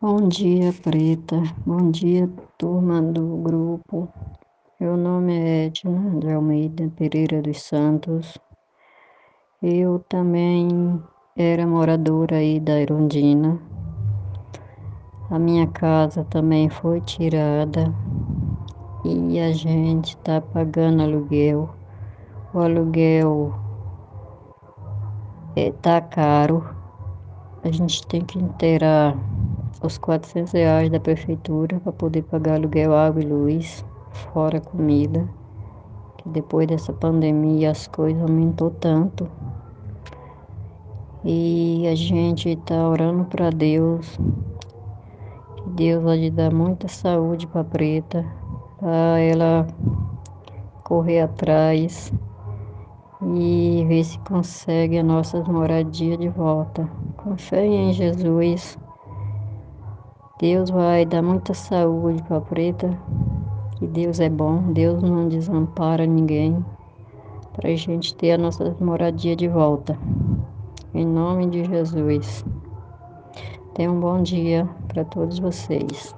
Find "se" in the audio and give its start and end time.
54.04-54.18